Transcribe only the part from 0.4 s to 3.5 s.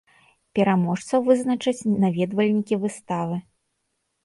Пераможцаў вызначаць наведвальнікі выставы.